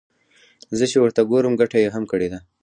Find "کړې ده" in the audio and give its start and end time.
2.11-2.39